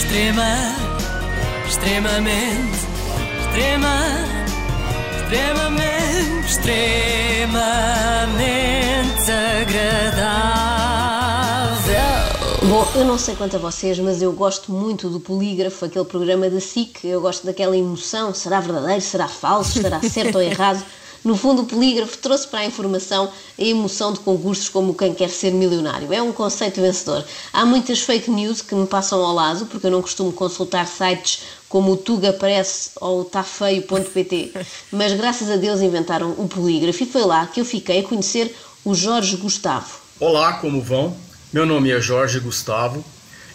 Extrema, 0.00 0.56
extremamente, 1.68 2.86
extrema, 3.38 3.96
extremamente, 5.20 6.46
extremamente 6.48 7.60
agradável. 9.60 10.80
Bom, 12.62 12.88
eu 12.94 13.04
não 13.04 13.18
sei 13.18 13.36
quanto 13.36 13.56
a 13.56 13.58
vocês, 13.58 13.98
mas 13.98 14.22
eu 14.22 14.32
gosto 14.32 14.72
muito 14.72 15.10
do 15.10 15.20
Polígrafo, 15.20 15.84
aquele 15.84 16.06
programa 16.06 16.48
da 16.48 16.60
SIC. 16.60 17.04
Eu 17.04 17.20
gosto 17.20 17.44
daquela 17.44 17.76
emoção: 17.76 18.32
será 18.32 18.58
verdadeiro, 18.58 19.02
será 19.02 19.28
falso, 19.28 19.76
estará 19.76 20.00
certo 20.00 20.36
ou 20.36 20.42
errado. 20.42 20.82
No 21.24 21.36
fundo, 21.36 21.62
o 21.62 21.66
polígrafo 21.66 22.16
trouxe 22.18 22.48
para 22.48 22.60
a 22.60 22.66
informação 22.66 23.30
a 23.58 23.62
emoção 23.62 24.12
de 24.12 24.20
concursos 24.20 24.68
como 24.68 24.94
Quem 24.94 25.14
Quer 25.14 25.28
Ser 25.28 25.52
Milionário. 25.52 26.12
É 26.12 26.22
um 26.22 26.32
conceito 26.32 26.80
vencedor. 26.80 27.24
Há 27.52 27.66
muitas 27.66 28.00
fake 28.00 28.30
news 28.30 28.62
que 28.62 28.74
me 28.74 28.86
passam 28.86 29.22
ao 29.22 29.34
lado, 29.34 29.66
porque 29.66 29.86
eu 29.86 29.90
não 29.90 30.00
costumo 30.00 30.32
consultar 30.32 30.86
sites 30.86 31.42
como 31.68 31.92
o 31.92 31.96
Tuga 31.96 32.32
Parece 32.32 32.90
ou 33.00 33.20
o 33.20 33.24
tafeio.pt, 33.24 34.52
mas 34.90 35.12
graças 35.12 35.50
a 35.50 35.56
Deus 35.56 35.80
inventaram 35.80 36.32
o 36.32 36.48
polígrafo 36.48 37.02
e 37.02 37.06
foi 37.06 37.22
lá 37.22 37.46
que 37.46 37.60
eu 37.60 37.64
fiquei 37.64 38.00
a 38.00 38.02
conhecer 38.02 38.54
o 38.84 38.94
Jorge 38.94 39.36
Gustavo. 39.36 40.00
Olá, 40.18 40.54
como 40.54 40.82
vão? 40.82 41.16
Meu 41.52 41.66
nome 41.66 41.90
é 41.90 42.00
Jorge 42.00 42.40
Gustavo. 42.40 43.04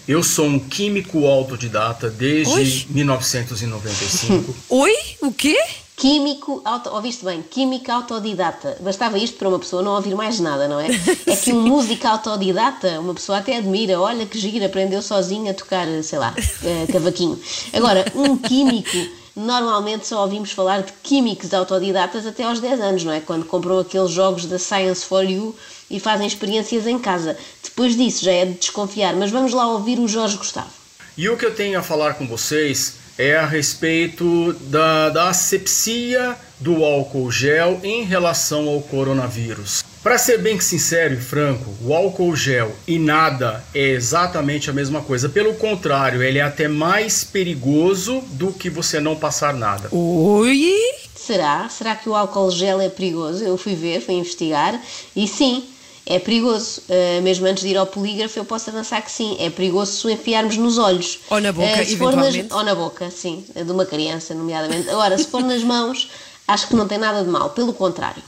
Eu 0.07 0.21
sou 0.21 0.45
um 0.45 0.59
químico 0.59 1.26
autodidata 1.26 2.09
desde 2.09 2.54
Oi? 2.54 2.85
1995. 2.90 4.55
Oi? 4.70 4.95
O 5.21 5.32
quê? 5.32 5.57
Químico, 5.98 6.62
auto, 6.66 6.90
ouviste 6.90 7.23
bem, 7.23 7.41
químico 7.41 7.90
autodidata. 7.90 8.77
Bastava 8.81 9.17
isto 9.17 9.38
para 9.38 9.48
uma 9.48 9.59
pessoa 9.59 9.81
não 9.81 9.94
ouvir 9.95 10.13
mais 10.13 10.41
nada, 10.41 10.68
não 10.68 10.80
é? 10.80 10.88
É 11.26 11.35
que 11.35 11.54
um 11.54 11.62
músico 11.62 12.05
autodidata, 12.05 12.99
uma 12.99 13.13
pessoa 13.13 13.38
até 13.38 13.55
admira, 13.58 13.99
olha 13.99 14.26
que 14.26 14.38
gira, 14.38 14.66
aprendeu 14.66 15.02
sozinho 15.02 15.49
a 15.49 15.54
tocar, 15.54 15.88
sei 16.04 16.20
lá, 16.20 16.35
eh, 16.63 16.85
cavaquinho. 16.91 17.40
Agora, 17.71 18.05
um 18.13 18.35
químico, 18.35 18.98
normalmente 19.35 20.05
só 20.05 20.21
ouvimos 20.21 20.51
falar 20.51 20.84
de 20.84 20.91
químicos 21.01 21.54
autodidatas 21.54 22.27
até 22.27 22.43
aos 22.43 22.60
10 22.60 22.82
anos, 22.82 23.04
não 23.05 23.13
é? 23.13 23.21
Quando 23.21 23.46
compram 23.46 23.79
aqueles 23.79 24.12
jogos 24.12 24.46
da 24.46 24.60
Science 24.60 25.05
for 25.05 25.23
You 25.23 25.55
e 25.90 25.98
fazem 25.98 26.27
experiências 26.27 26.85
em 26.88 26.99
casa. 26.99 27.38
Depois 27.63 27.96
disso 27.96 28.26
já 28.26 28.34
é 28.34 28.46
de 28.46 28.55
desconfiar, 28.55 29.16
mas 29.16 29.32
vamos 29.32 29.54
lá 29.54 29.66
ouvir 29.68 29.98
o 29.99 30.10
Jorge 30.10 30.35
Gustavo. 30.35 30.70
E 31.18 31.29
o 31.29 31.38
que 31.38 31.46
eu 31.46 31.55
tenho 31.55 31.79
a 31.79 31.82
falar 31.82 32.16
com 32.16 32.27
vocês 32.27 33.04
é 33.18 33.35
a 33.35 33.46
respeito 33.46 34.54
da, 34.54 35.10
da 35.10 35.30
asepsia 35.30 36.35
do 36.60 36.84
álcool 36.84 37.32
gel 37.32 37.80
em 37.84 38.04
relação 38.04 38.68
ao 38.68 38.82
coronavírus. 38.82 39.84
Para 40.04 40.20
ser 40.20 40.38
bem 40.38 40.60
sincero 40.60 41.16
e 41.16 41.20
franco, 41.20 41.74
o 41.82 41.94
álcool 41.94 42.35
gel 42.35 42.72
e 42.88 42.99
nada 42.99 43.63
é 43.74 43.90
exatamente 43.90 44.70
a 44.70 44.74
mesma 44.74 45.02
coisa. 45.02 45.27
Pelo 45.27 45.55
contrário, 45.55 46.22
ele 46.22 46.38
é 46.38 46.44
até 46.44 46.68
mais 46.68 47.24
perigoso 47.24 48.22
do 48.34 48.54
que 48.54 48.70
você 48.70 48.99
não 48.99 49.16
passar 49.16 49.54
nada. 49.54 49.90
Oi? 49.91 50.76
Será? 51.16 51.68
Será 51.70 51.96
que 51.96 52.07
o 52.07 52.13
álcool 52.13 52.52
gel 52.52 52.79
é 52.79 52.88
perigoso? 52.88 53.44
Eu 53.44 53.57
fui 53.57 53.74
ver, 53.74 54.00
fui 54.00 54.13
investigar 54.13 54.79
e 55.16 55.27
sim, 55.27 55.63
é 56.05 56.20
perigoso. 56.20 56.81
Uh, 56.87 57.21
mesmo 57.21 57.48
antes 57.48 57.63
de 57.63 57.70
ir 57.70 57.77
ao 57.77 57.87
polígrafo, 57.87 58.37
eu 58.37 58.45
posso 58.45 58.70
avançar 58.70 59.01
que 59.01 59.11
sim, 59.11 59.35
é 59.39 59.49
perigoso 59.49 59.91
se 59.91 60.07
o 60.07 60.09
enfiarmos 60.09 60.55
nos 60.57 60.77
olhos. 60.77 61.20
Ou 61.29 61.39
na 61.41 61.51
boca, 61.51 61.81
Uh, 61.81 61.85
se 61.85 61.98
for 61.98 62.15
nas, 62.15 62.27
eventualmente. 62.35 62.53
Ou 62.53 62.63
na 62.63 62.75
boca, 62.75 63.11
sim, 63.11 63.45
de 63.55 63.71
uma 63.71 63.85
criança, 63.85 64.33
nomeadamente. 64.33 64.89
Agora, 64.89 65.17
se 65.17 65.25
for 65.25 65.41
nas 65.41 65.63
mãos, 65.63 66.09
acho 66.47 66.67
que 66.67 66.75
não 66.75 66.88
tem 66.88 66.97
nada 66.97 67.23
de 67.23 67.29
mal, 67.29 67.50
pelo 67.50 67.73
contrário. 67.73 68.22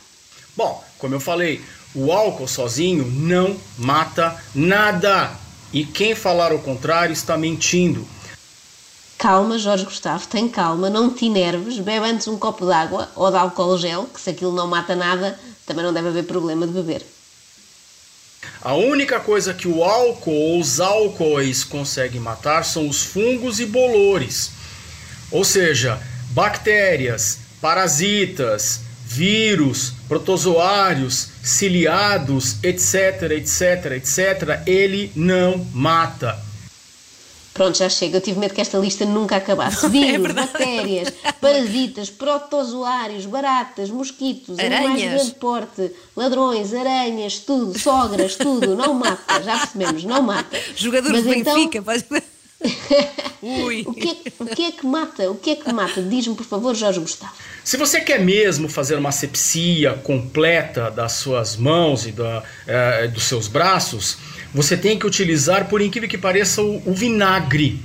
Bom, 0.55 0.83
como 0.97 1.13
eu 1.13 1.19
falei, 1.19 1.61
o 1.93 2.11
álcool 2.11 2.47
sozinho 2.47 3.05
não 3.05 3.55
mata 3.77 4.35
nada. 4.55 5.31
E 5.71 5.85
quem 5.85 6.15
falar 6.15 6.53
o 6.53 6.59
contrário 6.59 7.13
está 7.13 7.37
mentindo. 7.37 8.07
Calma, 9.17 9.57
Jorge 9.57 9.83
Gustavo, 9.83 10.27
tem 10.27 10.47
calma, 10.47 10.89
não 10.89 11.09
te 11.09 11.25
enerves, 11.25 11.79
bebe 11.79 12.05
antes 12.05 12.27
um 12.27 12.37
copo 12.37 12.65
de 12.65 12.71
água 12.71 13.09
ou 13.15 13.31
de 13.31 13.37
álcool 13.37 13.77
gel, 13.77 14.07
que 14.13 14.21
se 14.21 14.29
aquilo 14.29 14.53
não 14.53 14.67
mata 14.67 14.95
nada, 14.95 15.39
também 15.65 15.83
não 15.83 15.91
deve 15.91 16.09
haver 16.09 16.23
problema 16.25 16.67
de 16.67 16.73
beber. 16.73 17.03
A 18.67 18.73
única 18.73 19.17
coisa 19.17 19.53
que 19.53 19.65
o 19.65 19.81
álcool 19.81 20.33
ou 20.33 20.59
os 20.59 20.81
álcoois 20.81 21.63
conseguem 21.63 22.19
matar 22.19 22.65
são 22.65 22.89
os 22.89 23.01
fungos 23.01 23.61
e 23.61 23.65
bolores. 23.65 24.51
Ou 25.31 25.45
seja, 25.45 26.01
bactérias, 26.31 27.39
parasitas, 27.61 28.81
vírus, 29.05 29.93
protozoários, 30.09 31.29
ciliados, 31.41 32.57
etc, 32.61 33.31
etc, 33.31 33.93
etc, 33.93 34.61
ele 34.67 35.13
não 35.15 35.65
mata. 35.73 36.37
Pronto, 37.57 37.77
já 37.77 37.89
chega. 37.89 38.17
Eu 38.17 38.21
tive 38.21 38.39
medo 38.39 38.53
que 38.53 38.61
esta 38.61 38.77
lista 38.77 39.03
nunca 39.03 39.35
acabasse. 39.35 39.87
Vírus, 39.89 40.21
verdade. 40.21 40.47
bactérias, 40.53 41.13
parasitas, 41.41 42.09
protozoários, 42.09 43.25
baratas, 43.25 43.89
mosquitos, 43.89 44.57
animais 44.59 44.79
de 44.83 45.03
Aranhas. 45.03 45.13
grande 45.23 45.35
porte, 45.39 45.91
ladrões, 46.15 46.73
aranhas, 46.73 47.39
tudo, 47.39 47.77
sogras, 47.77 48.35
tudo. 48.35 48.75
Não 48.75 48.93
mata, 48.93 49.41
já 49.43 49.57
percebemos, 49.57 50.03
não 50.03 50.21
mata. 50.21 50.57
Jogadores 50.77 51.23
Mas 51.23 51.25
do 51.25 51.33
então, 51.39 51.55
Benfica. 51.55 51.81
pode- 51.81 52.05
Ui. 53.41 53.83
o, 53.85 53.93
que 53.93 54.09
é, 54.09 54.15
o 54.39 54.45
que 54.45 54.63
é 54.65 54.71
que 54.71 54.85
mata? 54.85 55.29
O 55.29 55.35
que 55.35 55.51
é 55.51 55.55
que 55.55 55.71
mata? 55.71 56.01
Diz-me, 56.01 56.35
por 56.35 56.45
favor, 56.45 56.75
Jorge 56.75 56.99
Gustavo. 56.99 57.33
Se 57.63 57.77
você 57.77 58.01
quer 58.01 58.19
mesmo 58.19 58.67
fazer 58.67 58.95
uma 58.95 59.09
asepsia 59.09 59.93
completa 60.03 60.89
das 60.89 61.13
suas 61.13 61.55
mãos 61.55 62.05
e 62.07 62.11
da, 62.11 62.43
eh, 62.65 63.07
dos 63.07 63.23
seus 63.23 63.47
braços, 63.47 64.17
você 64.53 64.75
tem 64.77 64.97
que 64.97 65.05
utilizar, 65.05 65.67
por 65.67 65.81
incrível 65.81 66.09
que 66.09 66.17
pareça, 66.17 66.61
o, 66.61 66.81
o 66.85 66.93
vinagre. 66.93 67.79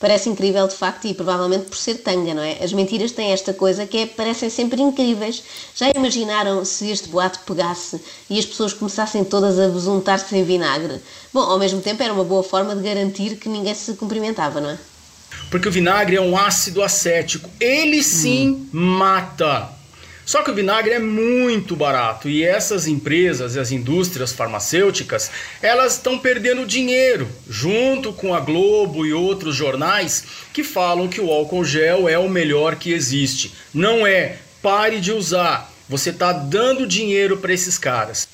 Parece 0.00 0.28
incrível 0.28 0.68
de 0.68 0.76
facto 0.76 1.06
e 1.06 1.14
provavelmente 1.14 1.66
por 1.66 1.76
ser 1.76 1.96
tanga, 1.96 2.32
não 2.32 2.42
é? 2.42 2.62
As 2.62 2.72
mentiras 2.72 3.10
têm 3.10 3.32
esta 3.32 3.52
coisa 3.52 3.84
que 3.84 3.98
é, 3.98 4.06
parecem 4.06 4.48
sempre 4.48 4.80
incríveis. 4.80 5.42
Já 5.74 5.90
imaginaram 5.90 6.64
se 6.64 6.88
este 6.88 7.08
boato 7.08 7.40
pegasse 7.40 8.00
e 8.30 8.38
as 8.38 8.46
pessoas 8.46 8.72
começassem 8.72 9.24
todas 9.24 9.58
a 9.58 9.68
besuntar-se 9.68 10.36
em 10.36 10.44
vinagre? 10.44 11.00
Bom, 11.32 11.40
ao 11.40 11.58
mesmo 11.58 11.80
tempo 11.80 12.02
era 12.02 12.12
uma 12.12 12.24
boa 12.24 12.44
forma 12.44 12.76
de 12.76 12.82
garantir 12.82 13.36
que 13.36 13.48
ninguém 13.48 13.74
se 13.74 13.94
cumprimentava, 13.94 14.60
não 14.60 14.70
é? 14.70 14.78
Porque 15.50 15.68
o 15.68 15.72
vinagre 15.72 16.16
é 16.16 16.20
um 16.20 16.36
ácido 16.36 16.82
acético. 16.82 17.50
Ele 17.58 18.02
sim 18.02 18.68
mata. 18.72 19.77
Só 20.28 20.42
que 20.42 20.50
o 20.50 20.54
vinagre 20.54 20.92
é 20.92 20.98
muito 20.98 21.74
barato 21.74 22.28
e 22.28 22.44
essas 22.44 22.86
empresas 22.86 23.56
e 23.56 23.58
as 23.58 23.72
indústrias 23.72 24.30
farmacêuticas, 24.30 25.30
elas 25.62 25.94
estão 25.94 26.18
perdendo 26.18 26.66
dinheiro, 26.66 27.26
junto 27.48 28.12
com 28.12 28.34
a 28.34 28.40
Globo 28.40 29.06
e 29.06 29.12
outros 29.14 29.56
jornais 29.56 30.22
que 30.52 30.62
falam 30.62 31.08
que 31.08 31.18
o 31.18 31.30
álcool 31.30 31.64
gel 31.64 32.06
é 32.06 32.18
o 32.18 32.28
melhor 32.28 32.76
que 32.76 32.92
existe. 32.92 33.54
Não 33.72 34.06
é. 34.06 34.36
Pare 34.60 35.00
de 35.00 35.12
usar. 35.12 35.72
Você 35.88 36.10
está 36.10 36.30
dando 36.30 36.86
dinheiro 36.86 37.38
para 37.38 37.54
esses 37.54 37.78
caras. 37.78 38.28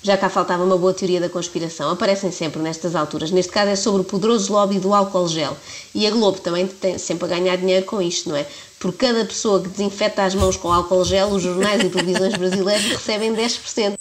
Já 0.00 0.16
cá 0.16 0.28
faltava 0.28 0.62
uma 0.62 0.78
boa 0.78 0.94
teoria 0.94 1.20
da 1.20 1.28
conspiração. 1.28 1.90
Aparecem 1.90 2.30
sempre 2.30 2.62
nestas 2.62 2.94
alturas. 2.94 3.30
Neste 3.30 3.50
caso 3.50 3.70
é 3.70 3.76
sobre 3.76 4.02
o 4.02 4.04
poderoso 4.04 4.52
lobby 4.52 4.78
do 4.78 4.94
álcool 4.94 5.26
gel. 5.26 5.56
E 5.94 6.06
a 6.06 6.10
Globo 6.10 6.40
também 6.40 6.66
tem 6.66 6.96
sempre 6.98 7.24
a 7.24 7.28
ganhar 7.28 7.56
dinheiro 7.56 7.84
com 7.84 8.00
isto, 8.00 8.28
não 8.28 8.36
é? 8.36 8.46
Por 8.78 8.92
cada 8.92 9.24
pessoa 9.24 9.60
que 9.60 9.68
desinfeta 9.68 10.22
as 10.22 10.36
mãos 10.36 10.56
com 10.56 10.72
álcool 10.72 11.04
gel, 11.04 11.28
os 11.28 11.42
jornais 11.42 11.82
e 11.82 11.88
televisões 11.88 12.36
brasileiros 12.36 12.86
recebem 12.94 13.34
10%. 13.34 13.98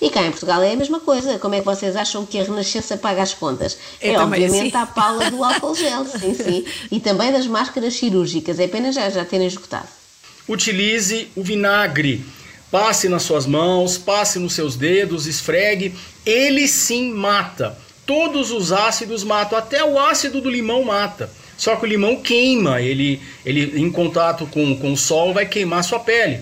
E 0.00 0.10
cá 0.10 0.22
em 0.22 0.30
Portugal 0.30 0.62
é 0.62 0.72
a 0.72 0.76
mesma 0.76 1.00
coisa. 1.00 1.38
Como 1.38 1.54
é 1.54 1.60
que 1.60 1.64
vocês 1.64 1.96
acham 1.96 2.26
que 2.26 2.38
a 2.38 2.44
Renascença 2.44 2.96
paga 2.96 3.22
as 3.22 3.32
contas? 3.32 3.78
É 4.00 4.12
é 4.12 4.18
obviamente 4.20 4.74
assim. 4.74 4.76
à 4.76 4.86
pala 4.86 5.30
do 5.30 5.42
álcool 5.42 5.74
gel, 5.74 6.04
sim, 6.04 6.34
sim. 6.34 6.64
E 6.90 7.00
também 7.00 7.32
das 7.32 7.46
máscaras 7.46 7.94
cirúrgicas. 7.94 8.58
É 8.58 8.66
pena 8.66 8.92
já, 8.92 9.08
já 9.08 9.24
terem 9.24 9.46
esgotado. 9.46 9.88
Utilize 10.48 11.28
o 11.36 11.42
vinagre. 11.42 12.24
Passe 12.72 13.06
nas 13.06 13.22
suas 13.24 13.44
mãos, 13.44 13.98
passe 13.98 14.38
nos 14.38 14.54
seus 14.54 14.76
dedos, 14.76 15.26
esfregue. 15.26 15.94
Ele 16.24 16.66
sim 16.66 17.12
mata. 17.12 17.76
Todos 18.06 18.50
os 18.50 18.72
ácidos 18.72 19.22
matam, 19.22 19.58
até 19.58 19.84
o 19.84 19.98
ácido 19.98 20.40
do 20.40 20.48
limão 20.48 20.82
mata. 20.82 21.30
Só 21.58 21.76
que 21.76 21.84
o 21.84 21.88
limão 21.88 22.16
queima, 22.16 22.80
ele, 22.80 23.20
ele 23.44 23.78
em 23.78 23.92
contato 23.92 24.46
com, 24.46 24.74
com 24.78 24.94
o 24.94 24.96
sol 24.96 25.34
vai 25.34 25.44
queimar 25.44 25.84
sua 25.84 26.00
pele. 26.00 26.40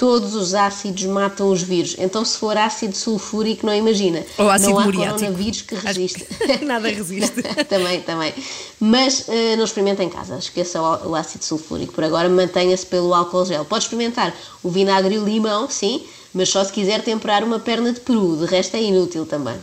Todos 0.00 0.34
os 0.34 0.54
ácidos 0.54 1.04
matam 1.04 1.50
os 1.50 1.60
vírus. 1.60 1.94
Então, 1.98 2.24
se 2.24 2.38
for 2.38 2.56
ácido 2.56 2.96
sulfúrico, 2.96 3.66
não 3.66 3.74
imagina. 3.74 4.24
Ou 4.38 4.48
ácido 4.48 4.70
não 4.70 4.78
há 4.78 4.84
muriático. 4.86 5.18
coronavírus 5.18 5.60
que 5.60 5.74
resiste. 5.74 6.24
que 6.24 6.64
nada 6.64 6.88
resiste. 6.88 7.42
também, 7.68 8.00
também. 8.00 8.32
Mas 8.80 9.28
eh, 9.28 9.56
não 9.56 9.64
experimenta 9.64 10.02
em 10.02 10.08
casa. 10.08 10.38
Esqueça 10.38 10.80
o, 10.80 11.10
o 11.10 11.14
ácido 11.14 11.44
sulfúrico. 11.44 11.92
Por 11.92 12.02
agora, 12.02 12.30
mantenha-se 12.30 12.86
pelo 12.86 13.12
álcool 13.12 13.44
gel. 13.44 13.62
Pode 13.66 13.84
experimentar 13.84 14.34
o 14.62 14.70
vinagre 14.70 15.16
e 15.16 15.18
o 15.18 15.24
limão, 15.26 15.68
sim, 15.68 16.02
mas 16.32 16.48
só 16.48 16.64
se 16.64 16.72
quiser 16.72 17.02
temperar 17.02 17.44
uma 17.44 17.58
perna 17.58 17.92
de 17.92 18.00
peru. 18.00 18.38
De 18.38 18.46
resto, 18.46 18.78
é 18.78 18.82
inútil 18.82 19.26
também. 19.26 19.56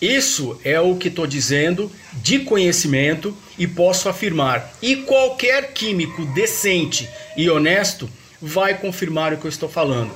Isso 0.00 0.58
é 0.64 0.80
o 0.80 0.96
que 0.96 1.08
estou 1.08 1.26
dizendo 1.26 1.92
de 2.14 2.38
conhecimento 2.38 3.36
e 3.58 3.66
posso 3.66 4.08
afirmar. 4.08 4.72
E 4.80 4.96
qualquer 4.96 5.74
químico 5.74 6.24
decente 6.32 7.06
e 7.36 7.50
honesto 7.50 8.08
vai 8.42 8.76
confirmar 8.76 9.32
o 9.32 9.38
que 9.38 9.46
eu 9.46 9.48
estou 9.48 9.68
falando. 9.68 10.10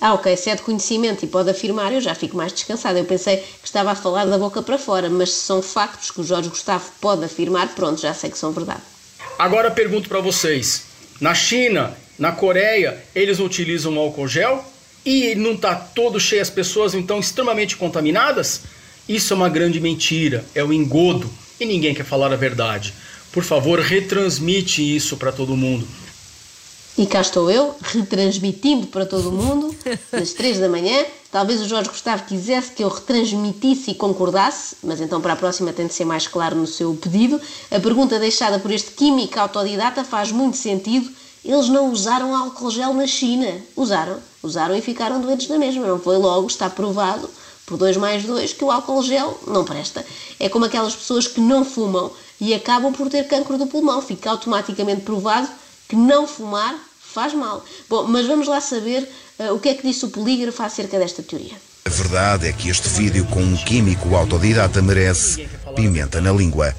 Ah, 0.00 0.12
ok, 0.12 0.36
se 0.36 0.50
é 0.50 0.54
de 0.54 0.62
conhecimento 0.62 1.24
e 1.24 1.28
pode 1.28 1.48
afirmar, 1.48 1.92
eu 1.92 2.00
já 2.00 2.14
fico 2.14 2.36
mais 2.36 2.52
descansada. 2.52 2.98
Eu 2.98 3.06
pensei 3.06 3.38
que 3.38 3.64
estava 3.66 3.92
a 3.92 3.94
falar 3.94 4.26
da 4.26 4.36
boca 4.36 4.62
para 4.62 4.76
fora, 4.76 5.08
mas 5.08 5.30
se 5.30 5.40
são 5.40 5.62
factos 5.62 6.10
que 6.10 6.20
o 6.20 6.24
Jorge 6.24 6.50
Gustavo 6.50 6.84
pode 7.00 7.24
afirmar, 7.24 7.74
pronto, 7.74 8.00
já 8.00 8.12
sei 8.12 8.28
que 8.28 8.36
são 8.36 8.52
verdade. 8.52 8.82
Agora 9.38 9.70
pergunto 9.70 10.08
para 10.08 10.20
vocês: 10.20 10.84
na 11.20 11.34
China, 11.34 11.96
na 12.18 12.32
Coreia, 12.32 13.02
eles 13.14 13.40
utilizam 13.40 13.98
álcool 13.98 14.28
gel? 14.28 14.62
E 15.06 15.34
não 15.34 15.52
está 15.52 15.74
todo 15.74 16.18
cheio, 16.18 16.40
as 16.40 16.48
pessoas 16.50 16.94
então 16.94 17.18
extremamente 17.18 17.76
contaminadas? 17.76 18.62
Isso 19.08 19.34
é 19.34 19.36
uma 19.36 19.50
grande 19.50 19.78
mentira, 19.78 20.44
é 20.54 20.64
o 20.64 20.72
engodo 20.72 21.30
e 21.60 21.64
ninguém 21.66 21.94
quer 21.94 22.04
falar 22.04 22.32
a 22.32 22.36
verdade. 22.36 22.94
Por 23.30 23.44
favor, 23.44 23.80
retransmite 23.80 24.82
isso 24.96 25.16
para 25.16 25.30
todo 25.30 25.56
mundo. 25.56 25.86
E 26.96 27.06
cá 27.06 27.20
estou 27.20 27.50
eu, 27.50 27.74
retransmitindo 27.82 28.86
para 28.86 29.04
todo 29.04 29.28
o 29.28 29.32
mundo, 29.32 29.74
às 30.12 30.32
três 30.32 30.58
da 30.58 30.68
manhã. 30.68 31.04
Talvez 31.30 31.60
o 31.60 31.68
Jorge 31.68 31.90
Gustavo 31.90 32.22
quisesse 32.24 32.70
que 32.70 32.84
eu 32.84 32.88
retransmitisse 32.88 33.90
e 33.90 33.94
concordasse, 33.94 34.76
mas 34.80 35.00
então 35.00 35.20
para 35.20 35.32
a 35.32 35.36
próxima 35.36 35.72
tem 35.72 35.88
de 35.88 35.94
ser 35.94 36.04
mais 36.04 36.28
claro 36.28 36.54
no 36.54 36.68
seu 36.68 36.94
pedido. 36.94 37.40
A 37.72 37.80
pergunta 37.80 38.20
deixada 38.20 38.60
por 38.60 38.70
este 38.70 38.92
químico 38.92 39.40
autodidata 39.40 40.04
faz 40.04 40.30
muito 40.30 40.56
sentido. 40.56 41.10
Eles 41.44 41.68
não 41.68 41.90
usaram 41.90 42.34
álcool 42.34 42.70
gel 42.70 42.94
na 42.94 43.08
China. 43.08 43.52
Usaram. 43.74 44.18
Usaram 44.40 44.76
e 44.76 44.80
ficaram 44.80 45.20
doentes 45.20 45.48
na 45.48 45.58
mesma. 45.58 45.88
Não 45.88 45.98
foi 45.98 46.16
logo, 46.16 46.46
está 46.46 46.70
provado, 46.70 47.28
por 47.66 47.76
2 47.76 47.96
mais 47.96 48.22
2, 48.22 48.52
que 48.52 48.64
o 48.64 48.70
álcool 48.70 49.02
gel 49.02 49.36
não 49.48 49.64
presta. 49.64 50.06
É 50.38 50.48
como 50.48 50.64
aquelas 50.64 50.94
pessoas 50.94 51.26
que 51.26 51.40
não 51.40 51.64
fumam 51.64 52.12
e 52.40 52.54
acabam 52.54 52.92
por 52.92 53.10
ter 53.10 53.26
cancro 53.26 53.58
do 53.58 53.66
pulmão. 53.66 54.00
Fica 54.00 54.30
automaticamente 54.30 55.00
provado 55.00 55.48
que 55.88 55.96
não 55.96 56.26
fumar 56.26 56.74
faz 57.00 57.32
mal. 57.32 57.64
Bom, 57.88 58.04
mas 58.08 58.26
vamos 58.26 58.48
lá 58.48 58.60
saber 58.60 59.08
uh, 59.38 59.54
o 59.54 59.60
que 59.60 59.68
é 59.68 59.74
que 59.74 59.86
disse 59.86 60.04
o 60.04 60.10
polígrafo 60.10 60.62
acerca 60.62 60.98
desta 60.98 61.22
teoria. 61.22 61.54
A 61.84 61.90
verdade 61.90 62.48
é 62.48 62.52
que 62.52 62.68
este 62.68 62.88
vídeo 62.88 63.26
com 63.26 63.42
um 63.42 63.56
químico 63.56 64.16
autodidata 64.16 64.80
merece 64.80 65.48
pimenta 65.76 66.20
na 66.20 66.32
língua. 66.32 66.74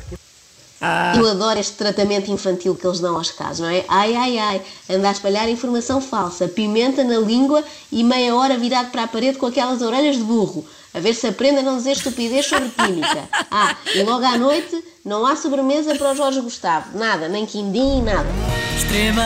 Eu 1.15 1.27
adoro 1.29 1.59
este 1.59 1.73
tratamento 1.73 2.29
infantil 2.29 2.75
que 2.75 2.85
eles 2.85 2.99
dão 2.99 3.15
aos 3.15 3.31
casos, 3.31 3.59
não 3.59 3.69
é? 3.69 3.85
Ai, 3.87 4.15
ai, 4.15 4.37
ai, 4.37 4.61
anda 4.89 5.09
a 5.09 5.11
espalhar 5.11 5.49
informação 5.49 6.01
falsa, 6.01 6.47
pimenta 6.47 7.03
na 7.03 7.17
língua 7.17 7.63
e 7.91 8.03
meia 8.03 8.35
hora 8.35 8.57
virado 8.57 8.91
para 8.91 9.03
a 9.03 9.07
parede 9.07 9.37
com 9.37 9.45
aquelas 9.45 9.81
orelhas 9.81 10.17
de 10.17 10.23
burro. 10.23 10.65
A 10.93 10.99
ver 10.99 11.15
se 11.15 11.27
aprende 11.27 11.59
a 11.59 11.63
não 11.63 11.77
dizer 11.77 11.93
estupidez 11.93 12.45
sobre 12.45 12.69
química. 12.69 13.29
Ah, 13.49 13.75
e 13.93 14.03
logo 14.03 14.25
à 14.25 14.37
noite 14.37 14.83
não 15.05 15.23
há 15.23 15.35
sobremesa 15.35 15.93
para 15.93 16.13
o 16.13 16.15
Jorge 16.15 16.41
Gustavo. 16.41 16.97
Nada, 16.97 17.29
nem 17.29 17.45
quindim, 17.45 18.01
nada. 18.01 18.27
Extrema, 18.75 19.21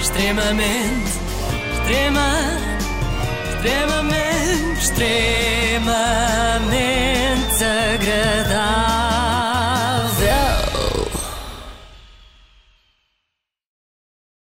extremamente, 0.00 1.12
extrema, 1.74 2.28
extremamente, 3.54 4.80
extremamente 4.80 5.78
agradável. 7.64 8.87